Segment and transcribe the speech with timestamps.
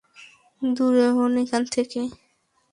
[0.61, 2.01] দূর হোন এখান থেকে।